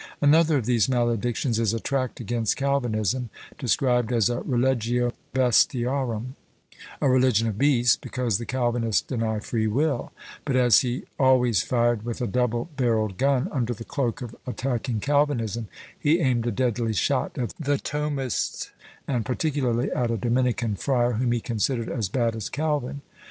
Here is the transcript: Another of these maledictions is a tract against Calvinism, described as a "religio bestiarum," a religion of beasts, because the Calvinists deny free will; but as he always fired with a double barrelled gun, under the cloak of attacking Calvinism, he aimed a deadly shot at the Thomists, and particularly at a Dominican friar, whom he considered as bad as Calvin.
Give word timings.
Another 0.19 0.57
of 0.57 0.65
these 0.65 0.89
maledictions 0.89 1.59
is 1.59 1.75
a 1.75 1.79
tract 1.79 2.19
against 2.19 2.57
Calvinism, 2.57 3.29
described 3.59 4.11
as 4.11 4.29
a 4.31 4.39
"religio 4.41 5.13
bestiarum," 5.31 6.33
a 6.99 7.07
religion 7.07 7.47
of 7.47 7.59
beasts, 7.59 7.97
because 7.97 8.39
the 8.39 8.45
Calvinists 8.47 9.03
deny 9.03 9.37
free 9.39 9.67
will; 9.67 10.11
but 10.43 10.55
as 10.55 10.79
he 10.79 11.03
always 11.19 11.61
fired 11.61 12.03
with 12.03 12.19
a 12.19 12.25
double 12.25 12.67
barrelled 12.75 13.19
gun, 13.19 13.47
under 13.51 13.75
the 13.75 13.83
cloak 13.85 14.23
of 14.23 14.35
attacking 14.47 15.01
Calvinism, 15.01 15.67
he 15.99 16.19
aimed 16.19 16.47
a 16.47 16.51
deadly 16.51 16.93
shot 16.93 17.37
at 17.37 17.53
the 17.59 17.77
Thomists, 17.77 18.71
and 19.07 19.23
particularly 19.23 19.91
at 19.91 20.09
a 20.09 20.17
Dominican 20.17 20.73
friar, 20.73 21.11
whom 21.13 21.31
he 21.31 21.39
considered 21.39 21.89
as 21.89 22.09
bad 22.09 22.35
as 22.35 22.49
Calvin. 22.49 23.01